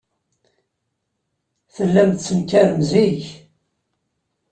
Tellam 1.75 2.09
tettenkarem 2.13 2.79
zik. 2.89 3.23